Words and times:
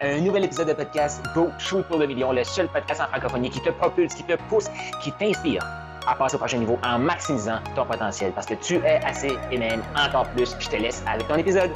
un 0.00 0.20
nouvel 0.20 0.44
épisode 0.44 0.68
de 0.68 0.74
podcast 0.74 1.20
Go 1.34 1.48
Shoot 1.58 1.84
pour 1.86 1.98
le 1.98 2.06
million, 2.06 2.32
le 2.32 2.44
seul 2.44 2.68
podcast 2.68 3.00
en 3.00 3.08
francophonie 3.08 3.50
qui 3.50 3.60
te 3.60 3.70
propulse, 3.70 4.14
qui 4.14 4.22
te 4.22 4.36
pousse, 4.48 4.66
qui 5.02 5.10
t'inspire 5.12 5.64
à 6.06 6.14
passer 6.14 6.36
au 6.36 6.38
prochain 6.38 6.58
niveau 6.58 6.78
en 6.84 6.98
maximisant 6.98 7.58
ton 7.74 7.84
potentiel 7.84 8.32
parce 8.32 8.46
que 8.46 8.54
tu 8.54 8.76
es 8.76 9.00
assez 9.04 9.32
et 9.50 9.58
même 9.58 9.82
encore 9.96 10.26
plus. 10.30 10.54
Je 10.60 10.68
te 10.68 10.76
laisse 10.76 11.02
avec 11.12 11.26
ton 11.26 11.34
épisode. 11.34 11.70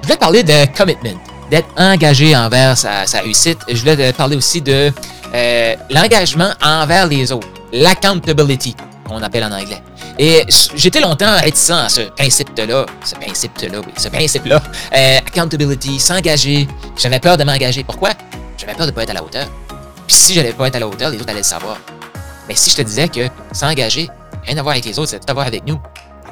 Je 0.00 0.06
voulais 0.06 0.16
parler 0.16 0.42
de 0.42 0.76
commitment, 0.76 1.20
d'être 1.50 1.68
engagé 1.76 2.34
envers 2.34 2.76
sa, 2.78 3.04
réussite. 3.20 3.58
Je 3.68 3.78
voulais 3.80 4.12
parler 4.14 4.36
aussi 4.36 4.62
de 4.62 4.90
euh, 5.34 5.76
l'engagement 5.90 6.50
envers 6.64 7.06
les 7.06 7.32
autres, 7.32 7.48
l'accountability, 7.72 8.74
qu'on 9.06 9.22
appelle 9.22 9.44
en 9.44 9.52
anglais. 9.52 9.82
Et 10.18 10.44
j'étais 10.74 11.00
longtemps 11.00 11.36
réticent 11.40 11.70
à 11.70 11.88
ce 11.88 12.02
principe-là, 12.02 12.86
ce 13.04 13.14
principe-là, 13.14 13.80
oui, 13.80 13.92
ce 13.96 14.08
principe-là, 14.08 14.62
euh, 14.94 15.18
accountability, 15.18 15.98
s'engager. 15.98 16.68
J'avais 16.96 17.20
peur 17.20 17.36
de 17.36 17.44
m'engager. 17.44 17.84
Pourquoi? 17.84 18.10
J'avais 18.58 18.74
peur 18.74 18.86
de 18.86 18.90
ne 18.90 18.94
pas 18.94 19.02
être 19.04 19.10
à 19.10 19.14
la 19.14 19.22
hauteur. 19.22 19.46
Puis 20.06 20.16
si 20.16 20.34
j'allais 20.34 20.52
pas 20.52 20.66
être 20.68 20.76
à 20.76 20.80
la 20.80 20.88
hauteur, 20.88 21.10
les 21.10 21.18
autres 21.18 21.30
allaient 21.30 21.38
le 21.38 21.44
savoir. 21.44 21.78
Mais 22.48 22.54
si 22.54 22.70
je 22.70 22.76
te 22.76 22.82
disais 22.82 23.08
que 23.08 23.28
s'engager, 23.52 24.10
rien 24.44 24.58
à 24.58 24.62
voir 24.62 24.72
avec 24.72 24.84
les 24.84 24.98
autres, 24.98 25.10
c'est 25.10 25.20
tout 25.20 25.30
à 25.30 25.34
voir 25.34 25.46
avec 25.46 25.66
nous. 25.66 25.80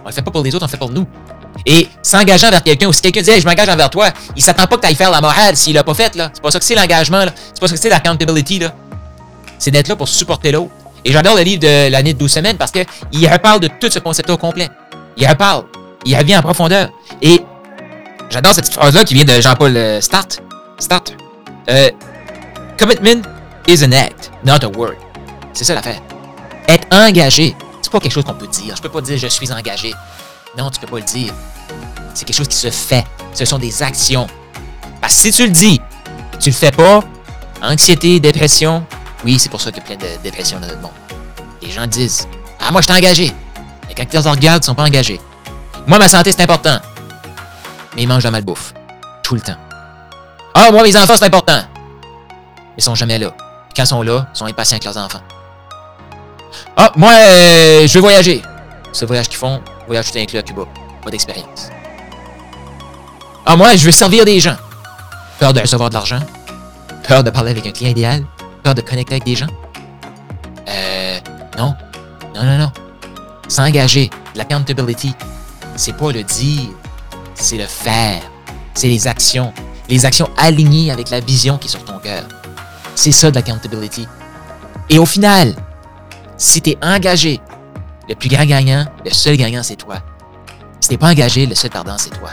On 0.05 0.09
le 0.09 0.13
fait 0.13 0.23
pas 0.23 0.31
pour 0.31 0.43
les 0.43 0.55
autres, 0.55 0.65
on 0.65 0.67
le 0.67 0.71
fait 0.71 0.77
pour 0.77 0.91
nous. 0.91 1.07
Et 1.65 1.89
s'engager 2.03 2.47
envers 2.47 2.63
quelqu'un, 2.63 2.89
ou 2.89 2.93
si 2.93 3.03
quelqu'un 3.03 3.23
dit 3.23 3.41
je 3.41 3.47
m'engage 3.47 3.69
envers 3.69 3.91
toi, 3.91 4.11
il 4.37 4.43
s'attend 4.43 4.67
pas 4.67 4.77
que 4.77 4.83
tu 4.83 4.87
ailles 4.89 4.95
faire 4.95 5.11
la 5.11 5.21
morale 5.21 5.57
s'il 5.57 5.75
l'a 5.75 5.85
pas 5.85 5.95
fait, 5.95 6.15
là. 6.15 6.31
C'est 6.33 6.43
pas 6.43 6.51
ça 6.51 6.59
que 6.59 6.65
c'est 6.65 6.75
l'engagement, 6.75 7.25
là. 7.25 7.33
C'est 7.37 7.61
pas 7.61 7.69
ça 7.69 7.75
que 7.75 7.81
c'est 7.81 7.89
l'accountability, 7.89 8.59
là. 8.59 8.75
C'est 9.59 9.71
d'être 9.71 9.89
là 9.89 9.97
pour 9.97 10.09
supporter 10.09 10.53
l'autre. 10.53 10.71
Et 11.05 11.13
j'adore 11.13 11.37
le 11.37 11.43
livre 11.43 11.61
de 11.61 11.91
l'année 11.91 12.13
de 12.13 12.19
12 12.19 12.31
semaines 12.31 12.57
parce 12.57 12.71
qu'il 12.71 13.29
reparle 13.31 13.61
de 13.61 13.69
tout 13.81 13.91
ce 13.91 13.99
concept-là 13.99 14.35
au 14.35 14.39
complet. 14.39 14.69
Il 15.17 15.27
reparle. 15.27 15.65
Il 16.05 16.17
revient 16.17 16.37
en 16.37 16.43
profondeur. 16.43 16.91
Et 17.23 17.43
j'adore 18.31 18.55
cette 18.55 18.73
phrase-là 18.73 19.05
qui 19.05 19.15
vient 19.15 19.25
de 19.25 19.41
Jean-Paul 19.41 19.77
euh, 19.77 20.01
Start. 20.01 20.41
Start. 20.79 21.15
Euh, 21.71 21.91
commitment 22.79 23.23
is 23.67 23.85
an 23.85 23.93
act, 23.93 24.31
not 24.45 24.65
a 24.65 24.69
word. 24.69 24.97
C'est 25.53 25.65
ça 25.65 25.75
l'affaire. 25.75 26.01
Être 26.69 26.87
engagé, 26.93 27.55
c'est 27.83 27.91
pas 27.91 28.01
quelque 28.01 28.13
chose 28.13 28.25
qu'on 28.25 28.35
peut 28.35 28.47
dire. 28.47 28.77
Je 28.77 28.83
peux 28.83 28.89
pas 28.89 29.01
dire 29.01 29.19
je 29.19 29.27
suis 29.27 29.53
engagé. 29.53 29.95
Non, 30.57 30.71
tu 30.71 30.81
peux 30.81 30.87
pas 30.87 30.99
le 30.99 31.03
dire. 31.03 31.33
C'est 32.15 32.25
quelque 32.25 32.37
chose 32.37 32.49
qui 32.49 32.57
se 32.57 32.71
fait. 32.71 33.05
Ce 33.35 33.45
sont 33.45 33.59
des 33.59 33.83
actions. 33.83 34.27
Parce 35.01 35.15
que 35.15 35.21
si 35.21 35.33
tu 35.33 35.45
le 35.45 35.51
dis, 35.51 35.81
tu 36.41 36.51
le 36.51 36.55
fais 36.55 36.71
pas, 36.71 37.01
anxiété, 37.63 38.21
dépression, 38.21 38.85
oui, 39.25 39.39
c'est 39.39 39.49
pour 39.49 39.61
ça 39.61 39.71
qu'il 39.73 39.83
y 39.83 39.85
a 39.85 39.97
plein 39.97 39.97
de 39.97 40.23
dépression 40.23 40.61
dans 40.61 40.67
notre 40.67 40.81
monde. 40.81 40.93
Les 41.61 41.71
gens 41.71 41.87
disent 41.87 42.29
Ah, 42.61 42.71
moi, 42.71 42.81
je 42.81 42.87
suis 42.87 42.97
engagé. 42.97 43.33
Mais 43.89 43.95
quand 43.95 44.05
ils 44.05 44.23
te 44.23 44.29
regardent, 44.29 44.63
ils 44.63 44.67
sont 44.67 44.75
pas 44.75 44.85
engagés. 44.85 45.21
Moi, 45.87 45.99
ma 45.99 46.09
santé, 46.09 46.33
c'est 46.33 46.43
important. 46.43 46.79
Mais 47.97 48.03
ils 48.03 48.09
mangent 48.09 48.25
de 48.25 48.29
la. 48.29 48.41
Tout 49.23 49.35
le 49.35 49.41
temps. 49.41 49.57
Ah, 50.55 50.71
moi, 50.71 50.83
mes 50.83 50.97
enfants, 50.97 51.15
c'est 51.17 51.25
important. 51.25 51.61
Ils 52.77 52.83
sont 52.83 52.95
jamais 52.95 53.19
là. 53.19 53.35
Quand 53.75 53.83
ils 53.83 53.87
sont 53.87 54.03
là, 54.03 54.27
ils 54.33 54.39
sont 54.39 54.47
impatients 54.47 54.77
avec 54.77 54.85
leurs 54.85 54.97
enfants. 54.97 55.21
Ah, 56.77 56.93
moi, 56.97 57.13
euh, 57.13 57.87
je 57.87 57.95
veux 57.95 58.01
voyager. 58.01 58.43
Ce 58.93 59.05
voyage 59.05 59.29
qu'ils 59.29 59.39
font, 59.39 59.61
voyage 59.87 60.11
tout 60.11 60.19
inclus 60.19 60.39
à 60.39 60.43
Cuba. 60.43 60.63
Pas 61.03 61.11
d'expérience. 61.11 61.71
Ah, 63.45 63.57
moi, 63.57 63.75
je 63.77 63.85
veux 63.85 63.93
servir 63.93 64.25
des 64.25 64.39
gens. 64.41 64.57
Peur 65.39 65.53
de 65.53 65.61
recevoir 65.61 65.89
de 65.91 65.95
l'argent. 65.95 66.21
Peur 67.07 67.25
de 67.25 67.31
parler 67.31 67.51
avec 67.51 67.67
un 67.67 67.71
client 67.71 67.91
idéal. 67.91 68.25
Peur 68.63 68.75
de 68.75 68.81
connecter 68.81 69.15
avec 69.15 69.25
des 69.25 69.37
gens? 69.37 69.47
Euh, 70.69 71.19
non. 71.57 71.75
Non, 72.35 72.45
non, 72.45 72.59
non. 72.59 72.73
S'engager. 73.49 74.11
L'accountability. 74.35 75.15
C'est 75.77 75.97
pas 75.97 76.13
le 76.13 76.23
dire, 76.23 76.71
c'est 77.35 77.57
le 77.57 77.67
faire. 77.67 78.21
C'est 78.75 78.89
les 78.89 79.07
actions. 79.07 79.53
Les 79.89 80.05
actions 80.05 80.29
alignées 80.37 80.91
avec 80.91 81.11
la 81.11 81.21
vision 81.21 81.57
qui 81.57 81.69
est 81.69 81.71
sur 81.71 81.85
ton 81.85 81.99
cœur. 81.99 82.25
C'est 82.95 83.13
ça 83.13 83.31
de 83.31 83.37
l'accountability. 83.37 84.07
Et 84.91 84.99
au 84.99 85.07
final, 85.07 85.55
si 86.37 86.61
tu 86.61 86.71
es 86.71 86.79
engagé, 86.83 87.41
le 88.09 88.15
plus 88.15 88.29
grand 88.29 88.45
gagnant, 88.45 88.87
le 89.05 89.11
seul 89.11 89.37
gagnant, 89.37 89.63
c'est 89.63 89.77
toi. 89.77 89.97
Si 90.81 90.89
t'es 90.89 90.97
pas 90.97 91.09
engagé, 91.11 91.47
le 91.47 91.55
seul 91.55 91.71
perdant, 91.71 91.99
c'est 91.99 92.11
toi. 92.11 92.31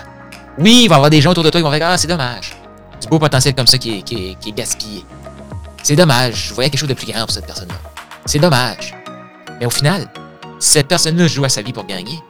Oui, 0.57 0.81
il 0.83 0.87
va 0.89 0.95
y 0.95 0.97
avoir 0.97 1.09
des 1.09 1.21
gens 1.21 1.31
autour 1.31 1.43
de 1.43 1.49
toi 1.49 1.59
qui 1.59 1.65
vont 1.65 1.71
faire 1.71 1.89
Ah, 1.89 1.97
c'est 1.97 2.07
dommage. 2.07 2.55
Du 3.01 3.07
beau 3.07 3.19
potentiel 3.19 3.53
comme 3.53 3.67
ça 3.67 3.77
qui 3.77 3.99
est, 3.99 4.01
qui 4.01 4.29
est, 4.29 4.35
qui 4.39 4.49
est 4.49 4.53
gaspillé. 4.53 5.05
C'est 5.85 5.95
dommage. 5.95 6.47
Je 6.47 6.53
voyais 6.55 6.71
quelque 6.71 6.79
chose 6.79 6.89
de 6.89 6.95
plus 6.95 7.05
grand 7.05 7.19
pour 7.19 7.31
cette 7.31 7.45
personne-là. 7.45 7.75
C'est 8.25 8.39
dommage. 8.39 8.95
Mais 9.59 9.67
au 9.67 9.69
final, 9.69 10.09
cette 10.57 10.87
personne-là 10.87 11.27
joue 11.27 11.45
à 11.45 11.49
sa 11.49 11.61
vie 11.61 11.73
pour 11.73 11.85
gagner. 11.85 12.23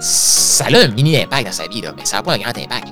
Ça 0.00 0.64
a 0.64 0.76
un 0.76 0.88
mini 0.88 1.16
impact 1.16 1.46
dans 1.46 1.52
sa 1.52 1.68
vie, 1.68 1.80
là, 1.80 1.92
mais 1.96 2.04
ça 2.04 2.16
n'a 2.16 2.22
pas 2.24 2.34
un 2.34 2.38
grand 2.38 2.58
impact. 2.58 2.88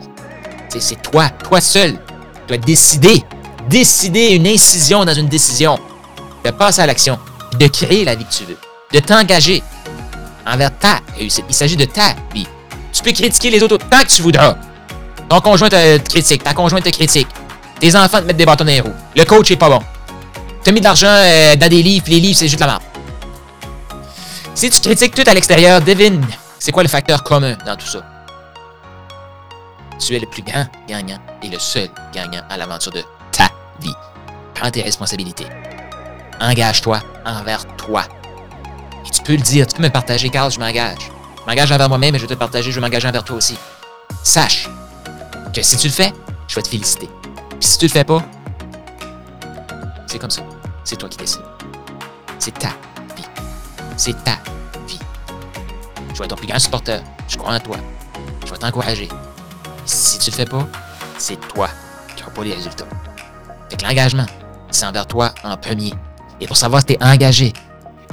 C'est 0.78 1.02
toi, 1.02 1.28
toi 1.28 1.60
seul. 1.60 1.94
Tu 1.94 2.46
dois 2.46 2.56
décider. 2.58 3.24
Décider 3.68 4.36
une 4.36 4.46
incision 4.46 5.04
dans 5.04 5.14
une 5.14 5.26
décision. 5.26 5.80
De 6.44 6.52
passer 6.52 6.80
à 6.80 6.86
l'action. 6.86 7.18
De 7.58 7.66
créer 7.66 8.04
la 8.04 8.14
vie 8.14 8.26
que 8.26 8.32
tu 8.32 8.44
veux. 8.44 8.58
De 8.92 9.00
t'engager 9.00 9.60
envers 10.46 10.70
ta 10.78 11.00
réussite. 11.16 11.46
Il 11.48 11.54
s'agit 11.56 11.76
de 11.76 11.84
ta 11.84 12.14
vie. 12.32 12.46
Tu 12.92 13.02
peux 13.02 13.10
critiquer 13.10 13.50
les 13.50 13.60
autres 13.60 13.74
autant 13.74 14.02
que 14.02 14.08
tu 14.08 14.22
voudras. 14.22 14.56
Ton 15.28 15.40
conjoint 15.40 15.68
te 15.68 15.98
critique, 15.98 16.44
ta 16.44 16.54
conjointe 16.54 16.84
te 16.84 16.90
critique. 16.90 17.26
Tes 17.80 17.94
enfants 17.96 18.20
te 18.20 18.24
mettent 18.24 18.36
des 18.36 18.46
bâtons 18.46 18.64
dans 18.64 18.70
les 18.70 18.80
roues. 18.80 18.94
Le 19.14 19.24
coach 19.24 19.50
est 19.50 19.56
pas 19.56 19.68
bon. 19.68 19.80
Tu 20.62 20.70
as 20.70 20.72
mis 20.72 20.80
de 20.80 20.84
l'argent 20.84 21.06
euh, 21.08 21.56
dans 21.56 21.68
des 21.68 21.82
livres, 21.82 22.06
les 22.08 22.20
livres, 22.20 22.36
c'est 22.36 22.48
juste 22.48 22.60
la 22.60 22.66
merde. 22.66 22.82
Si 24.54 24.68
tu 24.70 24.80
critiques 24.80 25.14
tout 25.14 25.22
à 25.26 25.34
l'extérieur, 25.34 25.80
devine, 25.80 26.26
c'est 26.58 26.72
quoi 26.72 26.82
le 26.82 26.88
facteur 26.88 27.22
commun 27.22 27.56
dans 27.64 27.76
tout 27.76 27.86
ça? 27.86 28.02
Tu 30.00 30.16
es 30.16 30.18
le 30.18 30.26
plus 30.26 30.42
grand 30.42 30.66
gagnant 30.88 31.18
et 31.42 31.48
le 31.48 31.58
seul 31.58 31.88
gagnant 32.12 32.42
à 32.50 32.56
l'aventure 32.56 32.92
de 32.92 33.02
ta 33.30 33.48
vie. 33.80 33.94
Prends 34.54 34.70
tes 34.70 34.82
responsabilités. 34.82 35.46
Engage-toi 36.40 37.00
envers 37.24 37.64
toi. 37.76 38.04
Tu 39.12 39.22
peux 39.22 39.34
le 39.34 39.42
dire, 39.42 39.66
tu 39.66 39.76
peux 39.76 39.82
me 39.82 39.88
partager, 39.88 40.28
Carl, 40.28 40.50
je 40.50 40.58
m'engage. 40.58 41.10
Je 41.40 41.50
m'engage 41.50 41.70
envers 41.70 41.88
moi-même 41.88 42.14
et 42.14 42.18
je 42.18 42.26
vais 42.26 42.34
te 42.34 42.38
partager, 42.38 42.70
je 42.70 42.80
vais 42.80 42.80
m'engager 42.80 43.08
envers 43.08 43.24
toi 43.24 43.36
aussi. 43.36 43.56
Sache 44.22 44.68
que 45.54 45.62
si 45.62 45.76
tu 45.76 45.86
le 45.86 45.92
fais, 45.92 46.12
je 46.48 46.56
vais 46.56 46.62
te 46.62 46.68
féliciter. 46.68 47.08
Puis 47.60 47.68
si 47.68 47.78
tu 47.78 47.86
le 47.86 47.90
fais 47.90 48.04
pas, 48.04 48.22
c'est 50.06 50.18
comme 50.18 50.30
ça. 50.30 50.42
C'est 50.84 50.96
toi 50.96 51.08
qui 51.08 51.18
décides. 51.18 51.42
C'est 52.38 52.56
ta 52.58 52.68
vie. 53.16 53.26
C'est 53.96 54.24
ta 54.24 54.38
vie. 54.86 54.98
Je 56.12 56.18
vais 56.18 56.24
être 56.24 56.28
ton 56.28 56.36
plus 56.36 56.46
grand 56.46 56.58
supporter. 56.58 57.02
Je 57.28 57.36
crois 57.36 57.54
en 57.54 57.60
toi. 57.60 57.76
Je 58.46 58.50
vais 58.50 58.58
t'encourager. 58.58 59.08
Si 59.84 60.18
tu 60.18 60.30
le 60.30 60.36
fais 60.36 60.44
pas, 60.44 60.66
c'est 61.18 61.36
toi 61.48 61.68
qui 62.16 62.22
n'auras 62.22 62.34
pas 62.34 62.44
les 62.44 62.54
résultats. 62.54 62.86
Fait 63.68 63.76
que 63.76 63.84
l'engagement, 63.84 64.26
c'est 64.70 64.86
envers 64.86 65.06
toi 65.06 65.34
en 65.44 65.56
premier. 65.56 65.92
Et 66.40 66.46
pour 66.46 66.56
savoir 66.56 66.82
si 66.82 66.86
tu 66.86 66.92
es 66.94 67.04
engagé, 67.04 67.52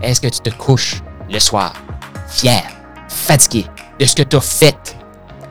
est-ce 0.02 0.20
que 0.20 0.28
tu 0.28 0.40
te 0.40 0.50
couches 0.50 1.02
le 1.30 1.40
soir 1.40 1.74
fier, 2.28 2.64
fatigué 3.08 3.66
de 4.00 4.06
ce 4.06 4.16
que 4.16 4.24
tu 4.24 4.36
as 4.36 4.42
fait 4.42 4.98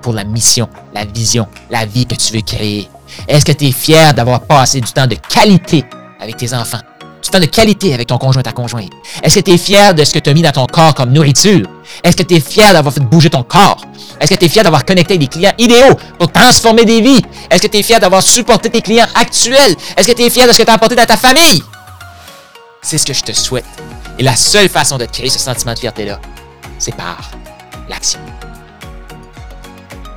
pour 0.03 0.13
la 0.13 0.25
mission, 0.25 0.69
la 0.93 1.05
vision, 1.05 1.49
la 1.71 1.87
vie 1.87 2.07
que 2.07 2.15
tu 2.15 2.35
veux 2.35 2.43
créer? 2.43 2.91
Est-ce 3.29 3.45
que 3.45 3.53
tu 3.53 3.67
es 3.67 3.73
fier 3.73 4.15
d'avoir 4.15 4.41
passé 4.41 4.81
du 4.81 4.93
temps 4.93 5.07
de 5.07 5.17
qualité 5.29 5.85
avec 6.21 6.37
tes 6.37 6.53
enfants? 6.55 6.81
Du 7.23 7.31
temps 7.31 7.41
de 7.41 7.47
qualité 7.47 7.95
avec 7.95 8.09
ton 8.09 8.19
conjoint, 8.19 8.43
ta 8.43 8.53
conjointe? 8.53 8.91
Est-ce 9.23 9.37
que 9.37 9.41
tu 9.41 9.53
es 9.53 9.59
fier 9.59 9.95
de 9.95 10.05
ce 10.05 10.13
que 10.13 10.19
tu 10.19 10.29
as 10.31 10.35
mis 10.35 10.43
dans 10.43 10.53
ton 10.53 10.67
corps 10.67 10.95
comme 10.95 11.11
nourriture? 11.13 11.67
Est-ce 12.03 12.17
que 12.17 12.23
tu 12.23 12.35
es 12.35 12.41
fier 12.41 12.73
d'avoir 12.73 12.93
fait 12.93 13.01
bouger 13.01 13.31
ton 13.31 13.43
corps? 13.43 13.81
Est-ce 14.21 14.35
que 14.35 14.39
tu 14.39 14.45
es 14.45 14.49
fier 14.49 14.63
d'avoir 14.63 14.85
connecté 14.85 15.17
des 15.17 15.27
clients 15.27 15.55
idéaux 15.59 15.95
pour 16.19 16.31
transformer 16.31 16.85
des 16.85 17.01
vies? 17.01 17.23
Est-ce 17.51 17.63
que 17.63 17.67
tu 17.67 17.79
es 17.79 17.83
fier 17.83 17.99
d'avoir 17.99 18.23
supporté 18.23 18.69
tes 18.69 18.83
clients 18.83 19.07
actuels? 19.15 19.75
Est-ce 19.97 20.09
que 20.09 20.13
tu 20.13 20.23
es 20.23 20.31
fier 20.31 20.47
de 20.47 20.53
ce 20.53 20.59
que 20.59 20.65
tu 20.65 20.71
as 20.71 20.75
apporté 20.75 20.97
dans 20.97 21.07
ta 21.07 21.17
famille? 21.17 21.63
C'est 22.83 22.99
ce 22.99 23.07
que 23.07 23.15
je 23.15 23.23
te 23.23 23.33
souhaite. 23.33 23.65
Et 24.19 24.23
la 24.23 24.37
seule 24.37 24.69
façon 24.69 24.99
de 24.99 25.07
créer 25.07 25.31
ce 25.31 25.39
sentiment 25.39 25.73
de 25.73 25.79
fierté-là, 25.79 26.21
c'est 26.79 26.95
par 26.95 27.31
l'action. 27.89 28.21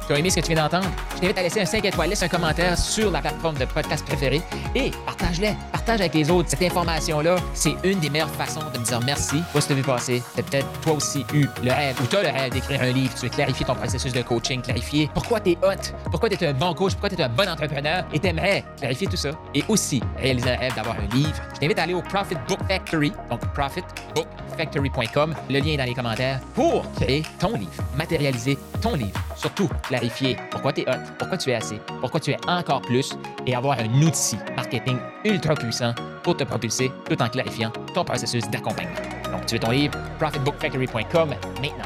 Tu 0.08 0.14
as 0.14 0.20
aimé 0.20 0.30
ce 0.30 0.38
que 0.38 0.46
tu 0.46 0.54
viens 0.54 0.64
d'entendre? 0.64 0.88
Je 1.16 1.20
t'invite 1.20 1.38
à 1.38 1.44
laisser 1.44 1.60
un 1.60 1.66
5 1.66 1.84
étoiles, 1.84 2.10
laisse 2.10 2.24
un 2.24 2.30
commentaire 2.30 2.78
sur 2.78 3.12
la 3.12 3.20
plateforme 3.20 3.58
de 3.58 3.66
podcast 3.66 4.06
préférée 4.06 4.42
et 4.74 4.92
partage-les. 5.06 5.54
Partage 5.88 6.02
avec 6.02 6.16
les 6.16 6.30
autres. 6.30 6.50
Cette 6.50 6.64
information-là, 6.64 7.38
c'est 7.54 7.74
une 7.86 8.02
des 8.02 8.10
meilleures 8.10 8.30
façons 8.30 8.60
de 8.74 8.78
me 8.78 8.84
dire 8.84 9.00
merci. 9.06 9.42
Toi, 9.54 9.62
si 9.62 9.68
tu 9.68 9.74
as 9.74 9.76
vu 9.78 9.84
passer, 9.84 10.22
tu 10.36 10.44
peut-être 10.44 10.68
toi 10.82 10.92
aussi 10.92 11.26
eu 11.34 11.48
le 11.64 11.72
rêve 11.72 11.96
ou 12.02 12.08
tu 12.08 12.18
as 12.18 12.24
le 12.24 12.28
rêve 12.28 12.52
d'écrire 12.52 12.82
un 12.82 12.92
livre. 12.92 13.14
Tu 13.16 13.22
veux 13.22 13.30
clarifier 13.30 13.66
ton 13.66 13.74
processus 13.74 14.12
de 14.12 14.22
coaching, 14.22 14.62
clarifier 14.62 15.10
pourquoi 15.14 15.40
tu 15.40 15.52
es 15.52 15.58
hot, 15.64 15.96
pourquoi 16.12 16.28
tu 16.28 16.44
es 16.44 16.48
un 16.48 16.54
bon 16.54 16.74
coach, 16.74 16.92
pourquoi 16.92 17.10
tu 17.10 17.16
es 17.16 17.24
un 17.24 17.30
bon 17.30 17.48
entrepreneur 17.48 18.04
et 18.12 18.20
tu 18.20 18.28
aimerais 18.28 18.66
clarifier 18.76 19.08
tout 19.08 19.16
ça 19.16 19.30
et 19.56 19.64
aussi 19.70 20.04
réaliser 20.18 20.52
un 20.52 20.58
rêve 20.58 20.76
d'avoir 20.76 20.98
un 20.98 21.16
livre. 21.16 21.42
Je 21.54 21.60
t'invite 21.62 21.80
à 21.80 21.84
aller 21.84 21.94
au 21.94 22.02
Profit 22.02 22.36
Book 22.50 22.60
Factory, 22.68 23.14
donc 23.30 23.40
profitbookfactory.com. 23.54 25.36
Le 25.50 25.60
lien 25.60 25.72
est 25.72 25.78
dans 25.78 25.86
les 25.86 25.96
commentaires 25.96 26.42
pour 26.54 26.84
créer 26.96 27.24
ton 27.40 27.54
livre, 27.54 27.72
matérialiser 27.96 28.58
ton 28.82 28.96
livre, 28.96 29.18
surtout 29.38 29.70
clarifier 29.84 30.36
pourquoi 30.52 30.74
tu 30.74 30.82
es 30.82 30.90
hot, 30.90 31.00
pourquoi 31.18 31.38
tu 31.38 31.50
es 31.52 31.56
assez, 31.56 31.80
pourquoi 32.02 32.20
tu 32.20 32.32
es 32.32 32.38
encore 32.46 32.82
plus 32.82 33.18
et 33.46 33.56
avoir 33.56 33.80
un 33.80 34.02
outil 34.02 34.36
marketing 34.58 34.98
ultra 35.24 35.56
pour 36.24 36.36
te 36.38 36.44
propulser 36.44 36.92
tout 37.10 37.22
en 37.22 37.30
clarifiant 37.30 37.72
ton 37.94 38.04
processus 38.04 38.50
d'accompagnement. 38.50 39.00
Donc, 39.32 39.46
tu 39.46 39.56
veux 39.56 39.60
ton 39.60 39.72
livre, 39.72 39.98
profitbookfactory.com 40.20 41.30
maintenant. 41.62 41.86